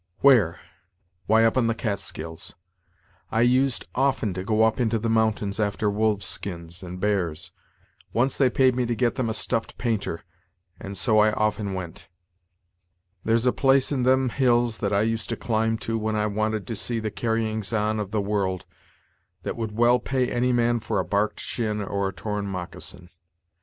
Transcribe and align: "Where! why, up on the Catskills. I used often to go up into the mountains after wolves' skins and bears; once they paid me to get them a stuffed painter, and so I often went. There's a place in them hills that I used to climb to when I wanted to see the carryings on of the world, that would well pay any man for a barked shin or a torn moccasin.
"Where! 0.21 0.59
why, 1.27 1.45
up 1.45 1.57
on 1.57 1.67
the 1.67 1.75
Catskills. 1.75 2.55
I 3.31 3.41
used 3.41 3.85
often 3.93 4.33
to 4.33 4.43
go 4.43 4.63
up 4.63 4.79
into 4.79 4.97
the 4.97 5.11
mountains 5.11 5.59
after 5.59 5.91
wolves' 5.91 6.25
skins 6.25 6.81
and 6.81 6.99
bears; 6.99 7.51
once 8.11 8.35
they 8.35 8.49
paid 8.49 8.75
me 8.75 8.87
to 8.87 8.95
get 8.95 9.13
them 9.13 9.29
a 9.29 9.35
stuffed 9.35 9.77
painter, 9.77 10.23
and 10.79 10.97
so 10.97 11.19
I 11.19 11.31
often 11.33 11.75
went. 11.75 12.07
There's 13.23 13.45
a 13.45 13.53
place 13.53 13.91
in 13.91 14.01
them 14.01 14.29
hills 14.29 14.79
that 14.79 14.91
I 14.91 15.03
used 15.03 15.29
to 15.29 15.35
climb 15.35 15.77
to 15.85 15.99
when 15.99 16.15
I 16.15 16.25
wanted 16.25 16.65
to 16.65 16.75
see 16.75 16.99
the 16.99 17.11
carryings 17.11 17.71
on 17.71 17.99
of 17.99 18.09
the 18.09 18.21
world, 18.21 18.65
that 19.43 19.55
would 19.55 19.77
well 19.77 19.99
pay 19.99 20.31
any 20.31 20.51
man 20.51 20.79
for 20.79 20.99
a 20.99 21.05
barked 21.05 21.39
shin 21.39 21.79
or 21.79 22.07
a 22.07 22.11
torn 22.13 22.47
moccasin. 22.47 23.11